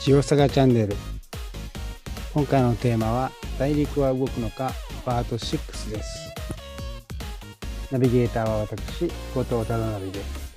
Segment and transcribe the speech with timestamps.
[0.00, 0.96] ジオサガチャンネル。
[2.32, 4.72] 今回のテーマは大陸は動くのか
[5.04, 6.32] パート6です。
[7.90, 10.54] ナビゲーターは私後藤忠則です。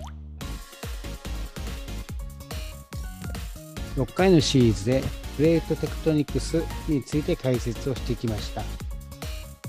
[3.98, 5.04] 6回のシリーズで
[5.36, 8.64] プレートテクトニクスについて解説をしてきました。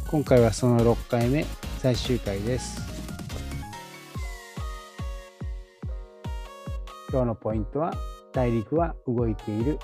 [0.07, 1.45] 今回はその6回目
[1.79, 2.81] 最終回です。
[7.11, 7.93] 今日のポイントは
[8.35, 9.79] 大陸は動いている。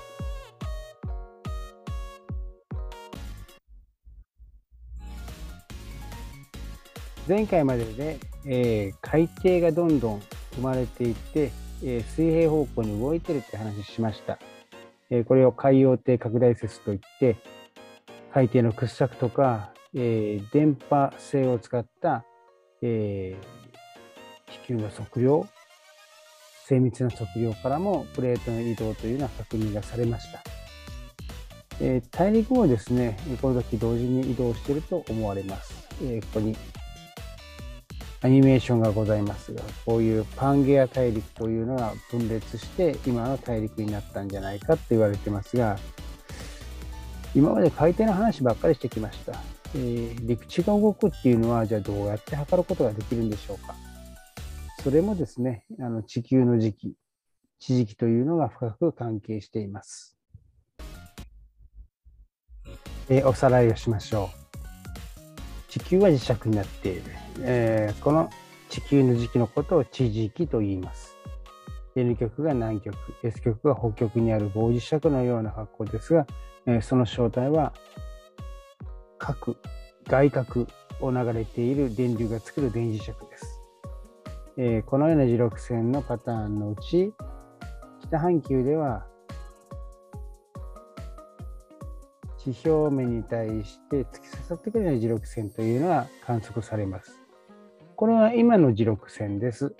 [7.27, 10.21] 前回までで、えー、海底がどんどん
[10.55, 11.51] 生まれていって、
[11.83, 14.37] えー、水平方向に動いてるって話しました、
[15.09, 17.37] えー、これを海洋底拡大説といって
[18.33, 22.23] 海底の掘削とか、え電波性を使った、
[22.81, 23.35] え
[24.63, 25.45] 地球の測量
[26.71, 30.41] 精密な測量からもプレートの移動というのは確認がされました。
[31.81, 35.89] えー、大陸もですね、この時同時に移動していると思われます。
[36.01, 36.55] えー、ここに
[38.21, 45.77] アニメーションがございますが、こういうパンゲア大陸というのが分裂して今の大陸になったんじゃないかと言われてますが、
[47.35, 49.33] 今まで海底の話ばっかりしてきました。
[49.75, 53.75] えー、陸地が動くっていうのは、じゃあどうやって測ることができるんでしょうか？
[54.83, 56.93] それもですね、あの地球の時期、
[57.59, 60.17] 地磁気というのが深く関係しています。
[63.07, 64.31] え、おさらいをしましょ
[65.67, 65.69] う。
[65.69, 67.03] 地球は磁石になっている。
[67.41, 68.31] えー、この
[68.69, 71.15] 地球の時期のことを地磁気と言います。
[71.95, 76.25] N 極が南極、S 極が北極にある棒磁石のような格好ですが、
[76.65, 77.71] えー、その正体は
[79.19, 79.57] 核、
[80.07, 80.67] 外核
[81.01, 83.60] を流れている電流が作る電磁石です。
[84.57, 87.13] えー、このような磁力線のパターンのうち
[88.01, 89.05] 北半球では
[92.37, 97.19] 地表面に対して突き刺さってくるような磁力線というのは観測されます。
[97.95, 99.75] これは今の磁力線です。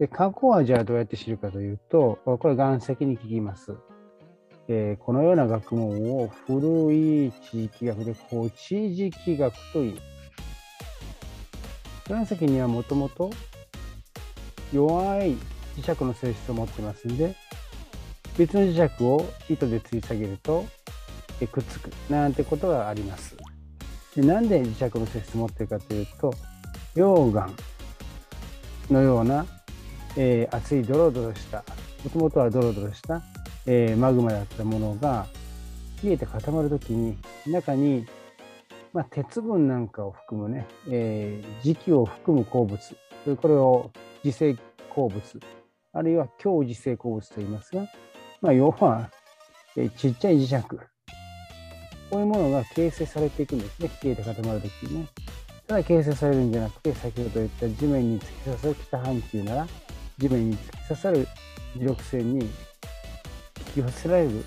[0.00, 3.76] で過去はじゃあどうやって知るかというと、これ岩石に聞きます。
[4.66, 10.02] え、このような学問を古い地域学でこう地磁気学と言います。
[12.08, 13.30] 岩石にはもともと
[14.72, 15.36] 弱い
[15.76, 17.34] 磁石の性質を持ってますんで
[18.36, 20.64] 別の磁石を糸で吊り下げると
[21.46, 21.90] くっつく。
[22.10, 23.36] なんてことがあります。
[24.14, 26.34] でなんで磁石の性質を持ってるかというと
[26.94, 27.48] 溶岩
[28.90, 29.46] のような、
[30.16, 31.64] えー、熱いドロドロした
[32.02, 33.22] もともとはドロドロした、
[33.66, 35.26] えー、マグマだったものが
[36.02, 37.16] 冷えて固まるときに
[37.46, 38.04] 中に、
[38.92, 42.96] まあ、鉄分なんかを含むね、えー、磁気を含む鉱物
[43.36, 43.92] これを
[44.24, 44.56] 磁性
[44.88, 45.40] 鉱物、
[45.92, 47.86] あるいは強磁性鉱物と言いますが、
[48.40, 49.10] まあ、要は、
[49.76, 50.78] えちっちゃい磁石、こ
[52.12, 55.08] ういうものが形成されていくんですね、冷えて固まるときにね。
[55.66, 59.68] ただ形成されるんじゃなくて、先ほど言った地面に突き刺さる北半球なら、
[60.18, 61.28] 地面に突き刺さる
[61.76, 62.50] 磁力線に引
[63.74, 64.44] き寄せられる、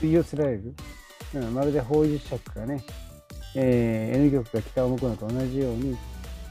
[0.00, 0.74] 吸い寄せられる、
[1.34, 2.82] うん、まるで方位磁石がね、
[3.54, 5.96] えー、N 極が北を向くのと同じように、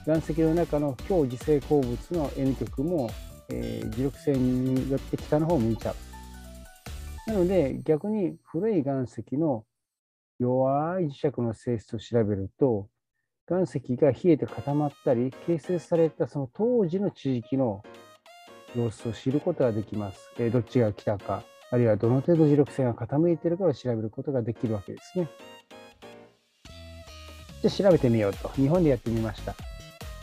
[0.07, 3.09] 岩石の中の強磁性鉱物の N 極も、
[3.49, 7.31] えー、磁力線によって北の方を向いちゃう。
[7.31, 9.63] なので逆に古い岩石の
[10.39, 12.87] 弱い磁石の性質を調べると
[13.47, 17.83] 岩石が冷えて固まったり形成されたその当時の地域の
[18.75, 20.31] 様子を知ることができます。
[20.39, 25.29] えー、どっちが来たかあるいはどの程度磁力線が傾いているかを調べることができるわけですね。
[27.61, 29.55] じゃあ調べてみようと日本でやってみました。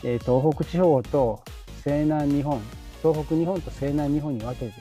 [0.03, 1.43] えー、東北地方と
[1.83, 2.61] 西南日本、
[3.01, 4.73] 東北日本と西南日本に分けて、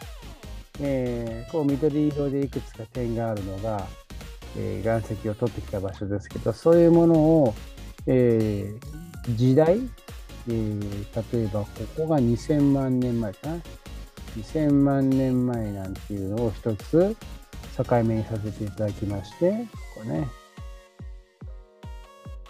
[0.80, 3.86] えー、こう緑色でいくつか点があるのが、
[4.56, 7.54] えー、岩石を取ってきた場所ですけど、そういうものを、
[8.06, 9.78] えー、時代、
[10.48, 13.56] えー、例えばここが2000万年前かな。
[14.36, 17.16] 2000万年前なんていうのを一つ
[17.76, 20.28] 境目にさせていただきまして、ここね。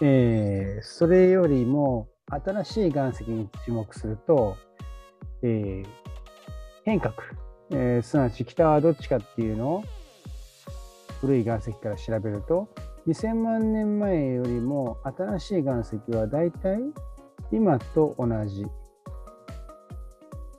[0.01, 4.57] えー、それよりも、新しい岩石に注目すると、
[5.41, 5.87] えー、
[6.85, 7.15] 変革、
[7.71, 9.83] えー、すなわち北はどっちかっていうのを
[11.21, 12.69] 古い岩石から調べると
[13.07, 16.79] 2000万年前よりも新しい岩石はだいたい
[17.51, 18.65] 今と同じ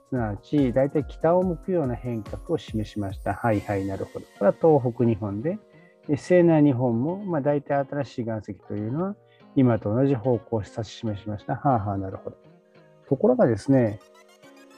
[0.09, 3.33] すなわちだいたい北を向くような変革を示しました。
[3.33, 4.25] はいはいなるほど。
[4.25, 5.57] これは東北日本で
[6.09, 9.15] 西南日本もまあ大体新しい岩石というのは
[9.55, 11.55] 今と同じ方向を指し示しました。
[11.55, 12.37] はあはあ、なるほど。
[13.07, 13.99] ところがですね、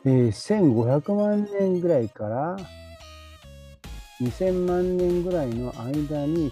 [0.06, 2.58] えー、1500万年ぐらいから
[4.20, 6.52] 2000万年ぐらいの間に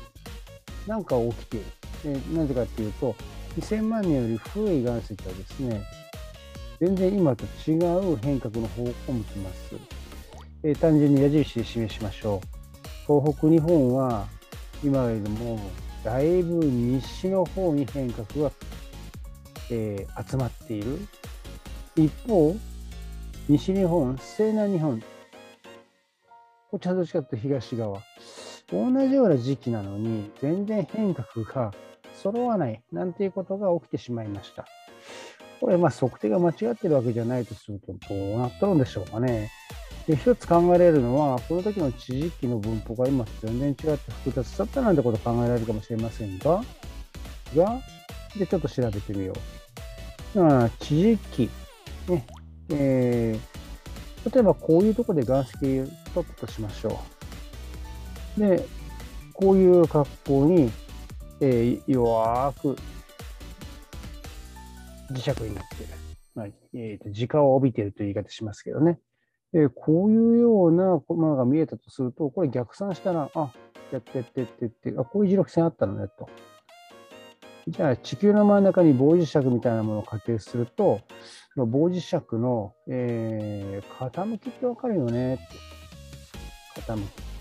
[0.88, 1.66] 何か起きている。
[2.04, 3.16] えなぜかっていうと、
[3.60, 5.82] 2000万年より古い岩石はですね、
[6.80, 7.78] 全然今と違
[8.14, 9.76] う変革の方向を向きます。
[10.64, 12.48] えー、単純に矢印で示しましょう。
[13.08, 14.28] 東北日本は
[14.84, 15.60] 今よりも
[16.04, 18.52] だいぶ西の方に変革が、
[19.70, 21.00] えー、集まっている。
[21.96, 22.56] 一方、
[23.48, 25.02] 西日本、西南日本、
[26.72, 28.02] こっちはどっちかというと東側。
[28.72, 31.74] 同じような時期なのに、全然変革が
[32.16, 34.66] 揃わないなんていうことが起きてしまいました。
[35.60, 39.52] これ、まあ、測定が間違ってるわけじゃないとすると、どうなっとるんでしょうかね。
[40.12, 46.62] で一つ考えられるのは、この時の地磁気の分布が今全然違って複雑だったなんてこと考えられるかもしれませんが、
[47.56, 47.82] が、
[48.38, 49.34] で、ちょっと調べてみよ
[50.36, 50.40] う。
[50.42, 51.50] まあ、地磁気、
[52.12, 52.28] ね、
[52.72, 55.58] えー、例えばこういうとこで岩石を
[56.14, 57.00] 取ったとしましょ
[58.38, 58.42] う。
[58.42, 58.66] で、
[59.34, 60.70] こういう格好に、
[61.40, 62.78] えー、弱く
[65.14, 65.94] 磁石になっている。
[66.36, 69.00] まあえーと、時間を帯びているという言い方しますけどね。
[69.54, 73.52] え、こういうようなものが見えたとすると、これ逆算したら、あ、
[73.92, 76.30] やってってってって、あ、こういう磁力線あったのねと。
[77.68, 81.02] じゃあ地球の真ん中に棒磁石みたいなものを仮定すると、
[81.56, 85.44] 棒磁石の、えー、傾きってわかるよねって。
[86.82, 87.32] 傾き。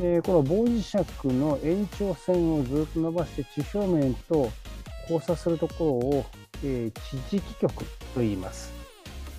[0.00, 4.50] えー、この棒磁石の延長線をずっと伸ばして地表面と
[5.02, 6.26] 交差するところを、
[6.64, 7.84] えー、地磁気極
[8.14, 8.73] と言います。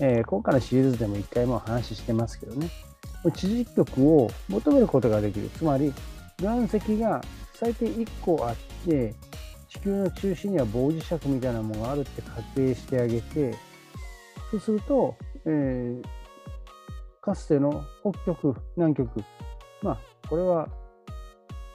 [0.00, 2.70] えー、今回のシリーズでも一回も話してますけどね。
[3.34, 5.48] 地磁気極を求めることができる。
[5.50, 5.92] つまり、
[6.40, 7.22] 岩石が
[7.54, 9.14] 最低1個あって、
[9.68, 13.54] 地球の中心には棒磁石みたいなものがあるって仮定してあげて、
[14.50, 16.04] そうすると、えー、
[17.20, 19.24] かつての北極、南極、
[19.82, 20.68] まあ、これは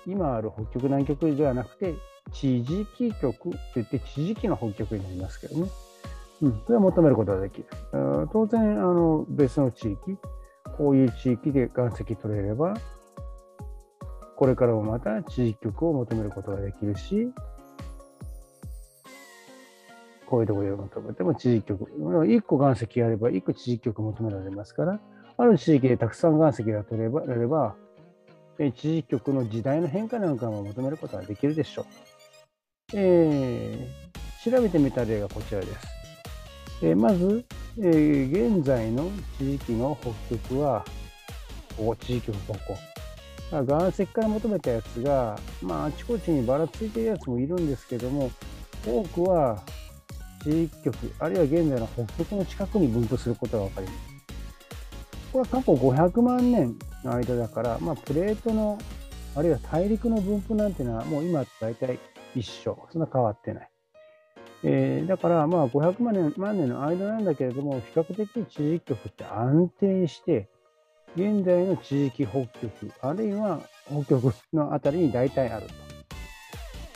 [0.05, 1.95] 今ある北極、南極ではなくて、
[2.31, 5.69] 地磁気極って言って地磁気の北極になりますけどね。
[6.41, 7.67] うん、それは求めることができる。
[8.33, 10.17] 当然、あの別の地域、
[10.77, 12.73] こういう地域で岩石取れれば、
[14.35, 17.31] これからもまた地磁極を求めることができるし、
[20.25, 21.91] こういうところで求めても地磁極。
[21.91, 24.99] 1個岩石あれば1個地磁極求められますから、
[25.37, 27.75] ある地域でたくさん岩石が取ればれれば、
[28.57, 31.85] 地磁極の時代の変化なんかも求めることができるでしょう。
[32.93, 36.00] えー、調べてみた例がこちらです。
[36.83, 37.45] え、まず、
[37.79, 40.83] えー、現在の地域の北極は、
[41.77, 42.77] ここ、地域のここ。
[43.51, 48.31] 岩石から求めたやつが、まあ、あちこちにばらついてるやつもいるんですけども、
[48.85, 49.61] 多くは
[50.43, 53.99] 地域極、あるいは現在の北極の近くに分布することがわかります。
[55.33, 58.77] これは過去500万年の間だから、まあ、プレートの、
[59.35, 61.99] あるいは大陸の分布なんていうのは、もう今と大体
[62.35, 62.77] 一緒。
[62.91, 63.70] そんな変わってない。
[64.63, 70.47] えー、だから、まあ、500万年万年の間なんだけれども、比較的地磁極って安定して、
[71.15, 75.73] 現在の地磁気北極、あるいは北極のあたりに大体あると。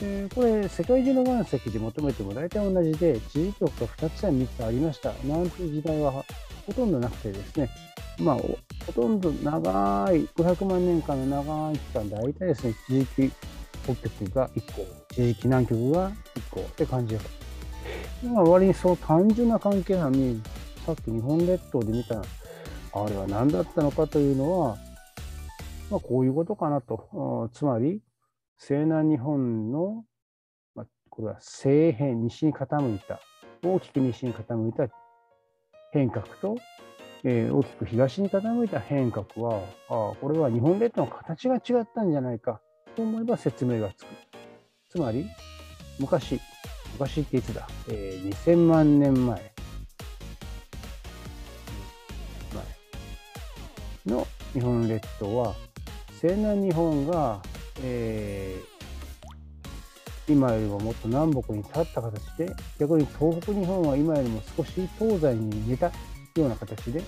[0.02, 5.12] えー、これ、世界中の岩石で求めても大体同じで、地磁極が2つや3つありました。
[5.24, 6.12] なんて時代は
[6.66, 7.68] ほとんどなくてですね、
[8.18, 13.32] まあ、ほとんど長い、500万年間の長い期間、大体ですね、地磁気
[13.84, 16.14] 北極が1個、地磁気南極が1
[16.50, 17.45] 個って感じです。
[18.22, 20.42] 今割にそう単純な関係なのに、
[20.84, 22.22] さっき日本列島で見た
[22.98, 24.76] あれは何だったのかというのは、
[25.90, 27.50] まあ、こういうことかなと。
[27.52, 28.00] つまり、
[28.58, 30.04] 西南日本の、
[30.74, 33.20] まあ、これは西辺、西に傾いた、
[33.62, 34.88] 大きく西に傾いた
[35.92, 36.56] 変革と、
[37.22, 42.60] えー、大きく東に傾いた変革は、あこれは日本列島の形が違ったんじゃないか
[42.94, 44.08] と思えば説明がつく。
[44.88, 45.26] つまり、
[45.98, 46.40] 昔、
[46.98, 49.52] 昔っていつだ、えー、2000万年前。
[54.06, 55.54] の日本列島は、
[56.22, 57.42] 西南日本が、
[57.82, 65.92] えー、今よりももっと南北に立った形で、逆に東北日本は今よりも少し東西に似たよ
[66.36, 67.02] うな形で、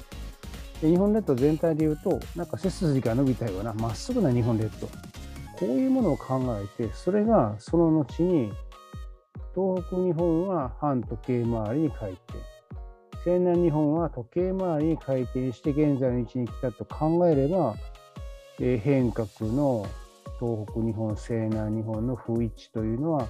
[0.83, 4.87] で日本列島全体でいうと、なんか背筋が伸びたようなまっすぐな日本列島。
[5.59, 8.53] こういうものを考えて、それがその後に、
[9.59, 12.39] 東北日本は反時計回りに回転。
[13.25, 17.75] 西南日本は時計回りに回転して現在の位置に来たと考えれば、
[18.61, 19.85] えー、変革の
[20.39, 23.27] 東北日本、西南日本の不一致というのは、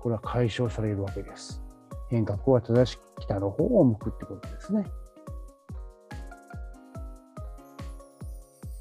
[0.00, 1.62] これは解消されるわけです。
[2.10, 4.84] 変革は正しく北の方を向くってことですね。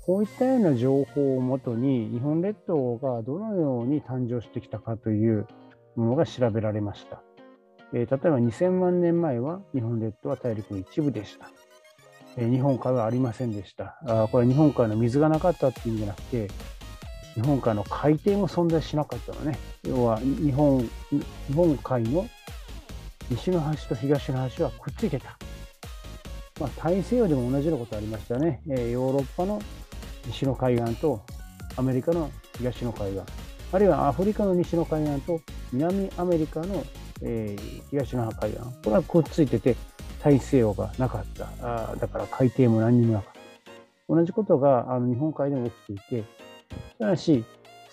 [0.08, 5.46] こういったような情報をもとに日本列島がどのように誕生してきたかという
[5.98, 7.22] ものが調べられました。
[7.94, 11.50] え、例えば2000万年前は日本列島は大陸の一部でした。
[12.38, 13.98] え、日本海はありませんでした。
[14.06, 16.48] あこれは日本海の水がなかったっていう意味じゃなくて、
[17.34, 19.58] 日本海の海底も存在しなかったのね。
[19.84, 22.28] 要は日本日本海の
[23.30, 25.38] 西の端と東の端はくっついてた。
[26.60, 28.62] まあ、大西洋でも同じようなことありましたね。
[28.70, 29.62] え、ヨーロッパの
[30.26, 31.22] 西の海岸と
[31.76, 33.22] アメリカの東の海岸、
[33.72, 35.40] あるいはアフリカの西の海岸と
[35.74, 36.86] 南アメリカの、
[37.22, 39.76] えー、東の海岸、これはくっついてて
[40.24, 41.50] 大西洋がなかった。
[41.62, 43.38] あだから海底も何にもなかった。
[44.10, 46.24] 同じことがあの日本海でも起きていて、
[47.00, 47.44] ただし、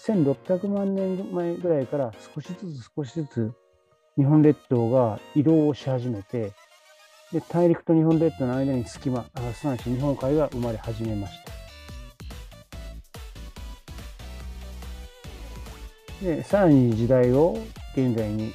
[0.07, 3.53] 1600万年前ぐらいから少しずつ少しずつ
[4.17, 6.53] 日本列島が移動をし始めて、
[7.33, 11.64] で大陸と日本列島の間に隙間、すなわち日本海が生まれ始めました。
[16.23, 17.59] でさらに時代を
[17.97, 18.53] 現在に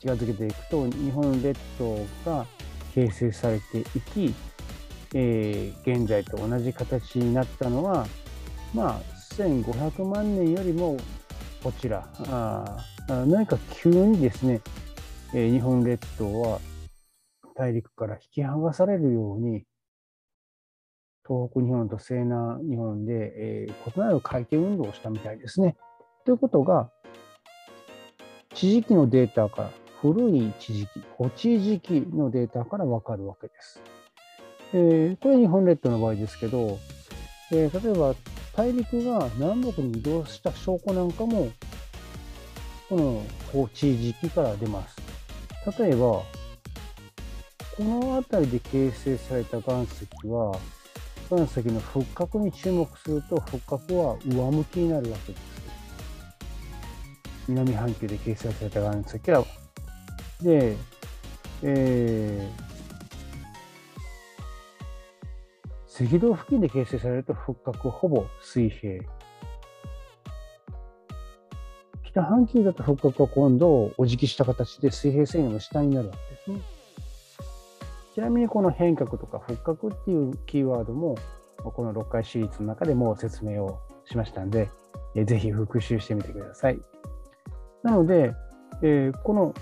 [0.00, 2.46] 近づけていくと日本列島が
[2.94, 4.34] 形成されていき、
[5.14, 8.06] えー、現在と同じ形になったのは
[8.74, 9.00] まあ
[9.34, 10.96] 1500万年よりも
[11.62, 14.60] こちらあ何か急にですね、
[15.34, 16.60] えー、日本列島は
[17.54, 19.64] 大陸から引き剥がされるように
[21.26, 25.76] 東北日本と西南日本で、えー、異なる回転運動をしたみたいですね。
[26.28, 26.90] ということが
[28.54, 29.70] 地磁気のデータから
[30.02, 33.80] 古い地磁気、古地磁気のデータからわかるわけです。
[34.74, 36.78] えー、これ日本列島の場合ですけど、
[37.50, 38.14] えー、例えば
[38.54, 41.48] 大陸が南北に移動した証拠なんかも、
[42.90, 44.98] この高地磁気から出ます。
[45.80, 46.24] 例えば、こ
[47.78, 50.58] の辺りで形成された岩石は、
[51.30, 55.57] 岩石の復活に注目すると、復活は上向きになるわけです。
[57.48, 59.44] 南半球で形成された岩石は、
[60.42, 60.76] で、
[61.62, 69.02] えー、赤道付近で形成されると復活ほぼ水平。
[72.04, 76.60] 北半球だと復活は今度お辞儀した形で水平線の下になるわけですね。
[78.14, 81.16] ちなみにこの変革とか復活っていうキーワードも
[81.62, 84.70] この6回シリーズの中でもう説明をしましたので、
[85.14, 86.97] えぜひ復習してみてください。
[87.82, 88.34] なので、
[88.82, 89.54] えー、この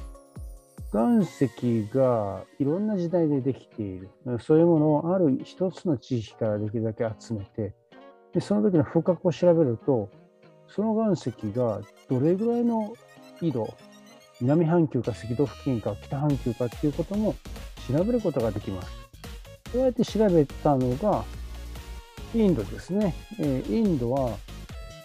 [0.92, 4.10] 岩石がいろんな時代でできている。
[4.40, 7.74] そういうものをある一つの地域からできるだけ集めて、
[8.32, 10.10] でその時の風格を調べると、
[10.68, 12.94] その岩石がどれぐらいの
[13.40, 13.74] 緯度、
[14.40, 17.34] 南半球か赤道付近か北半球かっていうことも
[17.90, 18.88] 調べることができます。
[19.72, 21.24] そうやって調べたのが、
[22.34, 23.14] インドですね。
[23.38, 24.36] えインドは、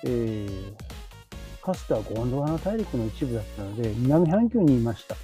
[0.03, 0.90] えー、
[1.62, 5.15] かつてはゴンドワナ大陸の一部だったので、南半球にいました。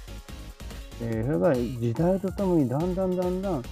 [1.00, 3.62] えー、それが時代とともにだんだんだんだん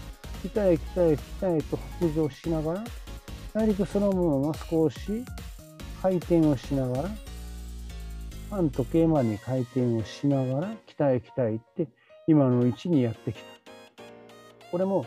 [0.44, 2.84] 北へ北へ北へと北上しながら
[3.52, 5.24] 大陸そのものも少し
[6.00, 7.10] 回転をしながら
[8.50, 11.88] 反時計回りに回転をしながら北へ北へ行って
[12.28, 13.44] 今の位置にやってきた。
[14.70, 15.04] これも、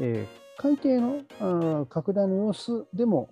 [0.00, 3.28] えー、海底の拡大の様子でも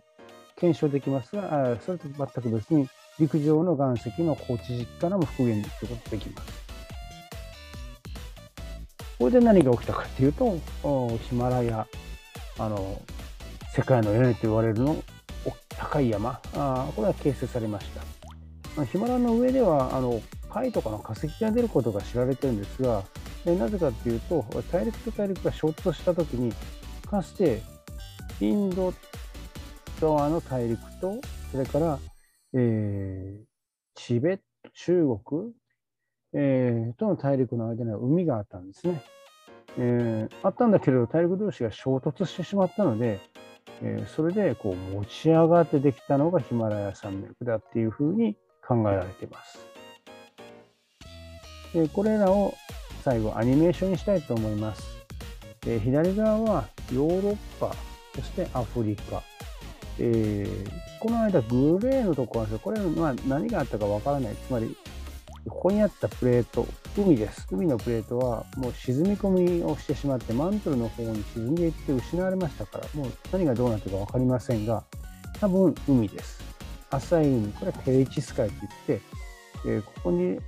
[0.56, 2.88] 検証できますが、あそれと全く別に
[3.18, 6.62] 陸上の岩石の高知実からも復元することができます。
[9.18, 10.58] これで何が起きたかっていうと、
[11.28, 11.86] ヒマラヤ、
[12.58, 13.00] あの、
[13.74, 15.02] 世界の屋根と言われるの
[15.78, 17.86] 高い山あ、これは形成されまし
[18.76, 18.84] た。
[18.84, 23.02] ヒマラの上では、あの、貝とかの化石が出ることが知られてるんですが、
[23.44, 26.52] でなぜかっていうと、大陸と大陸が衝突したときに、
[27.10, 27.62] かつて
[28.40, 28.92] インド
[30.00, 31.14] 側の大陸と、
[31.50, 31.98] それから、
[32.54, 33.44] えー、
[33.94, 34.42] チベット、
[34.74, 35.52] 中国、
[36.34, 39.02] えー、との大陸の間には海があったんですね。
[39.78, 43.20] えー、あったんだけれど大陸同士が衝突してしまったので、
[43.82, 49.66] えー、それでこう持ち上がってできたのがヒマラヤ山脈だっていうふうに考えられています。
[51.72, 52.54] でこれらを
[53.02, 54.84] 最後アニメーションにしたいと思います。
[55.64, 57.72] 左側はヨーロッパ、
[58.14, 59.22] そしてアフリカ。
[59.98, 60.70] えー、
[61.00, 64.36] この間グレーのところなんですこれは何があったかわからない。
[64.36, 64.76] つまり
[65.48, 67.48] ここにあったプレート、海です。
[67.50, 74.84] 海のプレートはもう沈み込みをしてしまって、マントルの方に沈んでいって失われましたから、もう何がどうなってるか分かりませんが、
[75.40, 76.40] 多分海です。
[76.90, 79.00] 浅い海、これはテレチス海といって、
[79.66, 80.38] えー、ここに、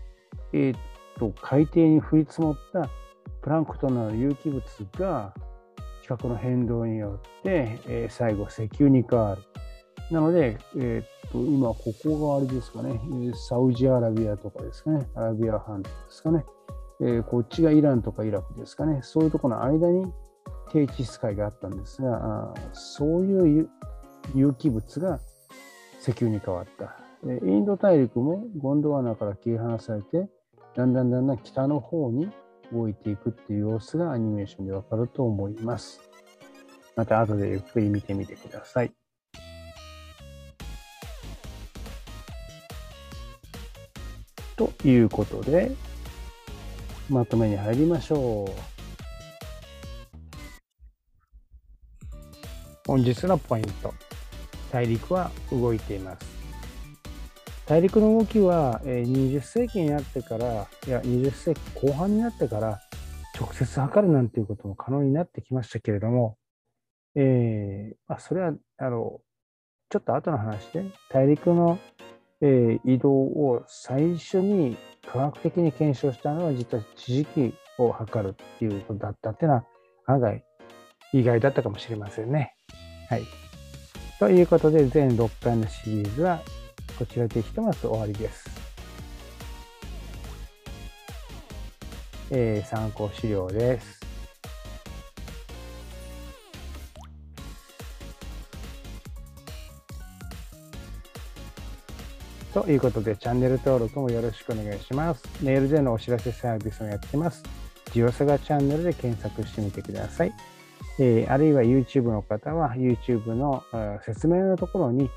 [0.52, 0.78] えー、っ
[1.18, 2.88] と海底に降り積もった
[3.42, 4.62] プランクトンなど有機物
[4.96, 5.34] が
[6.04, 9.42] 地殻の変動によって、えー、最後石油に変わる。
[10.10, 13.00] なので、えー、っと今ここがあれですかね、
[13.48, 16.44] サウジアラビアとかですかね、アラビア半島ですかね、
[17.00, 20.12] えー、こっちがイランとかイラクですかね、そういうところの間に
[20.70, 23.70] 低地質海があったんですが、あそういう
[24.34, 25.20] 有機物が
[26.02, 26.98] 石油に変わった。
[27.26, 30.28] インド大陸もゴンドワナから切り離されて、
[30.76, 32.28] だんだんだんだん北の方に
[32.74, 36.00] 動いていくっていう様子がアニメーションでわかると思います。
[36.96, 38.92] また後でゆっくり見てみてください。
[44.56, 45.72] ということで、
[47.08, 48.50] まとめに入りましょう。
[52.86, 53.94] 本日のポイント。
[54.70, 56.33] 大陸は動いています。
[57.66, 62.80] 大陸の動きは20世紀になってから、いや、20世紀後半になってから、
[63.40, 66.36] 直接測るなんていうことも可能になってきましたけれども、
[67.14, 69.20] えー、まあ、それは、あの、
[69.88, 71.78] ちょっと後の話で、大陸の、
[72.42, 74.76] えー、移動を最初に
[75.10, 79.64] 科学的に検証したのは、実は地磁気を測るっていうことだったっていうのは、
[80.06, 80.44] 案外
[81.14, 82.54] 意外だったかもしれませんね。
[83.08, 83.22] はい。
[84.18, 86.40] ということで、全6回のシリーズは
[86.98, 88.48] こちらでひとまず終わりです。
[92.30, 94.00] えー、参考資料です。
[102.52, 105.24] ということで、チャンネル登録もよろしくお願いします。
[105.42, 107.42] メールでのお知らせサービスもやってます。
[107.92, 110.32] ジオサガチャンネルで検索してみてください。
[111.00, 113.64] えー、あるいは YouTube の方は YouTube の
[114.04, 115.10] 説明のところに、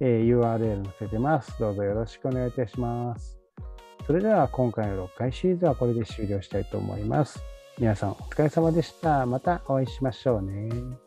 [0.00, 1.58] えー、URL 載せてます。
[1.58, 3.38] どうぞよろしくお願いいたします。
[4.06, 7.42] それでは今回の6回シリーズはこれで終了したいと思います。
[7.78, 9.26] 皆さんお疲れ様でした。
[9.26, 11.01] またお会いしましょうね。